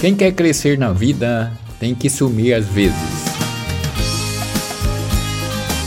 Quem 0.00 0.14
quer 0.14 0.30
crescer 0.32 0.78
na 0.78 0.92
vida 0.92 1.52
tem 1.80 1.92
que 1.92 2.08
sumir 2.08 2.54
às 2.54 2.66
vezes. 2.66 2.94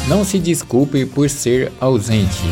Não 0.09 0.25
se 0.25 0.37
desculpe 0.37 1.05
por 1.05 1.29
ser 1.29 1.71
ausente. 1.79 2.43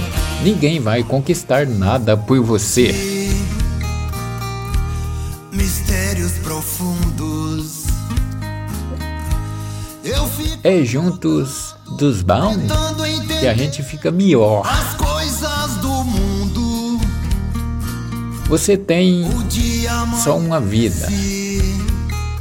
Ninguém 0.42 0.80
vai 0.80 1.04
conquistar 1.04 1.68
nada 1.68 2.16
por 2.16 2.40
você. 2.42 2.96
Mistérios 5.52 6.32
profundos. 6.42 7.88
É 10.64 10.82
juntos 10.84 11.76
dos 11.98 12.22
bons 12.22 12.56
que 13.40 13.48
a 13.48 13.54
gente 13.54 13.84
fica 13.84 14.10
melhor. 14.12 14.64
Você 18.50 18.76
tem 18.76 19.24
só 20.24 20.36
uma 20.36 20.60
vida 20.60 21.08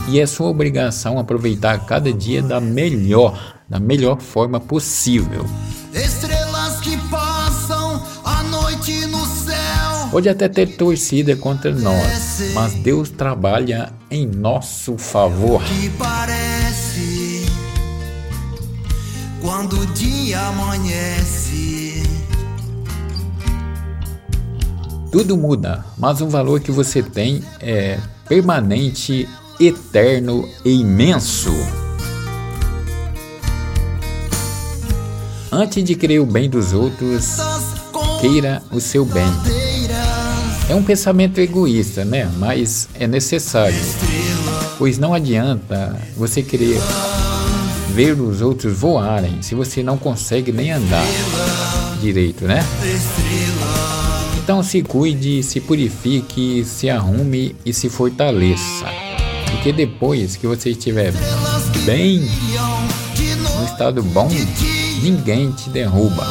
e 0.09 0.19
é 0.19 0.27
sua 0.27 0.47
obrigação 0.48 1.19
aproveitar 1.19 1.84
cada 1.84 2.11
dia 2.11 2.41
da 2.41 2.59
melhor, 2.59 3.61
da 3.69 3.79
melhor 3.79 4.19
forma 4.19 4.59
possível. 4.59 5.45
Estrelas 5.93 6.81
que 6.81 6.97
passam 7.11 8.03
a 8.25 8.43
noite 8.45 9.05
no 9.05 9.27
céu. 9.27 10.09
Pode 10.11 10.31
até 10.31 10.48
ter 10.48 10.79
torcida 10.79 11.37
contra 11.37 11.73
nós, 11.75 12.55
mas 12.55 12.73
Deus 12.73 13.11
trabalha 13.11 13.93
em 14.11 14.27
nosso 14.27 14.97
favor. 14.97 15.62
Que 15.65 15.91
parece 15.91 17.45
quando 19.43 19.79
o 19.79 19.87
dia 19.89 20.41
amanhece. 20.41 21.88
Tudo 25.11 25.39
muda, 25.39 25.85
mas 25.97 26.21
o 26.21 26.29
valor 26.29 26.61
que 26.61 26.71
você 26.71 27.03
tem 27.03 27.42
é 27.61 27.98
permanente 28.28 29.27
eterno 29.59 30.47
e 30.62 30.81
imenso. 30.81 31.50
Antes 35.50 35.83
de 35.83 35.95
querer 35.95 36.20
o 36.20 36.27
bem 36.27 36.50
dos 36.50 36.75
outros, 36.75 37.39
queira 38.20 38.62
o 38.70 38.81
seu 38.81 39.06
bem. 39.06 39.25
É 40.69 40.75
um 40.75 40.83
pensamento 40.83 41.41
egoísta, 41.41 42.05
né? 42.05 42.31
Mas 42.37 42.87
é 42.95 43.06
necessário. 43.06 43.81
Pois 44.77 44.98
não 44.98 45.15
adianta 45.15 45.97
você 46.19 46.43
querer 46.43 46.78
ver 47.95 48.20
os 48.20 48.43
outros 48.43 48.78
voarem 48.78 49.41
se 49.41 49.55
você 49.55 49.83
não 49.83 49.97
consegue 49.97 50.53
nem 50.53 50.70
andar 50.70 51.06
direito, 51.98 52.45
né? 52.45 52.62
Então 54.48 54.62
se 54.62 54.80
cuide, 54.82 55.42
se 55.42 55.60
purifique, 55.60 56.64
se 56.64 56.88
arrume 56.88 57.54
e 57.66 57.74
se 57.74 57.91
fortaleça. 57.91 58.86
Porque 59.50 59.74
depois 59.74 60.36
que 60.36 60.46
você 60.46 60.70
estiver 60.70 61.12
bem, 61.84 62.27
no 63.58 63.64
estado 63.66 64.02
bom, 64.02 64.30
ninguém 65.02 65.52
te 65.52 65.69
derruba. 65.69 66.26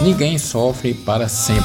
Ninguém 0.00 0.38
sofre 0.38 0.94
para 0.94 1.28
sempre. 1.28 1.64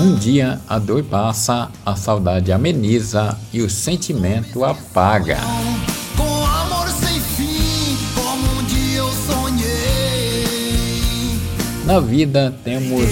Um 0.00 0.14
dia 0.14 0.60
a 0.68 0.78
dor 0.78 1.02
passa, 1.02 1.68
a 1.84 1.96
saudade 1.96 2.52
ameniza 2.52 3.36
e 3.52 3.62
o 3.62 3.68
sentimento 3.68 4.64
apaga. 4.64 5.38
Na 11.88 12.00
vida 12.00 12.54
temos 12.62 13.08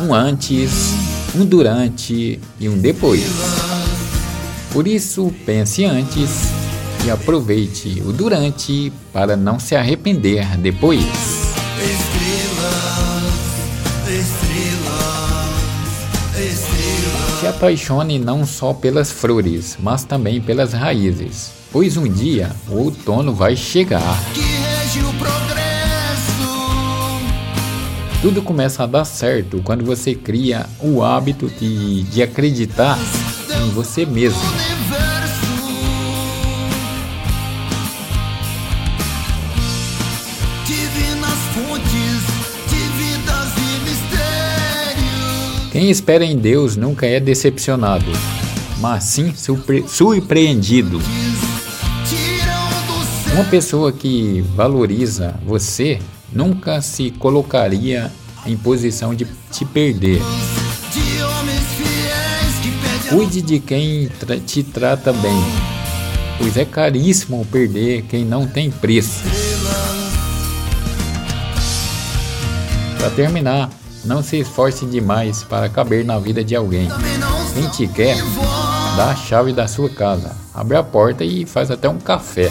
um 0.00 0.14
antes, 0.14 0.94
um 1.34 1.44
durante 1.44 2.40
e 2.60 2.68
um 2.68 2.78
depois. 2.78 3.24
Por 4.72 4.86
isso, 4.86 5.34
pense 5.44 5.84
antes 5.84 6.48
e 7.04 7.10
aproveite 7.10 8.00
o 8.06 8.12
durante 8.12 8.92
para 9.12 9.36
não 9.36 9.58
se 9.58 9.74
arrepender 9.74 10.46
depois. 10.58 11.02
Se 17.40 17.48
apaixone 17.48 18.20
não 18.20 18.46
só 18.46 18.72
pelas 18.72 19.10
flores, 19.10 19.76
mas 19.82 20.04
também 20.04 20.40
pelas 20.40 20.72
raízes, 20.72 21.50
pois 21.72 21.96
um 21.96 22.06
dia 22.06 22.52
o 22.68 22.76
outono 22.76 23.34
vai 23.34 23.56
chegar. 23.56 24.16
Tudo 28.24 28.40
começa 28.40 28.82
a 28.84 28.86
dar 28.86 29.04
certo 29.04 29.60
quando 29.62 29.84
você 29.84 30.14
cria 30.14 30.64
o 30.80 31.02
hábito 31.02 31.46
de, 31.46 32.04
de 32.04 32.22
acreditar 32.22 32.98
em 33.62 33.68
você 33.72 34.06
mesmo. 34.06 34.40
Quem 45.70 45.90
espera 45.90 46.24
em 46.24 46.38
Deus 46.38 46.78
nunca 46.78 47.04
é 47.04 47.20
decepcionado, 47.20 48.10
mas 48.80 49.04
sim 49.04 49.34
surpreendido. 49.86 50.98
Uma 53.34 53.44
pessoa 53.44 53.92
que 53.92 54.40
valoriza 54.56 55.34
você 55.44 56.00
nunca 56.34 56.82
se 56.82 57.10
colocaria 57.12 58.10
em 58.44 58.56
posição 58.56 59.14
de 59.14 59.26
te 59.50 59.64
perder. 59.64 60.20
Cuide 63.08 63.40
de 63.40 63.60
quem 63.60 64.10
te 64.44 64.62
trata 64.62 65.12
bem, 65.12 65.44
pois 66.38 66.56
é 66.56 66.64
caríssimo 66.64 67.46
perder 67.46 68.02
quem 68.02 68.24
não 68.24 68.46
tem 68.46 68.70
preço. 68.70 69.22
Para 72.98 73.10
terminar, 73.10 73.70
não 74.04 74.22
se 74.22 74.38
esforce 74.38 74.84
demais 74.86 75.42
para 75.44 75.68
caber 75.68 76.04
na 76.04 76.18
vida 76.18 76.42
de 76.42 76.56
alguém. 76.56 76.88
Quem 77.54 77.68
te 77.68 77.86
quer, 77.86 78.16
dá 78.96 79.10
a 79.10 79.16
chave 79.16 79.52
da 79.52 79.68
sua 79.68 79.88
casa, 79.88 80.34
abre 80.52 80.76
a 80.76 80.82
porta 80.82 81.24
e 81.24 81.46
faz 81.46 81.70
até 81.70 81.88
um 81.88 81.98
café. 81.98 82.50